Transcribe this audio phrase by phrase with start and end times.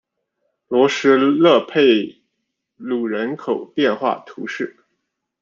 [0.67, 2.23] 罗什勒佩
[2.75, 4.77] 鲁人口变化图示